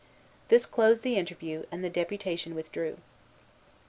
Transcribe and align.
This 0.47 0.65
closed 0.65 1.03
the 1.03 1.15
interview, 1.15 1.65
and 1.71 1.83
the 1.83 1.87
deputation 1.91 2.55
withdrew. 2.55 2.97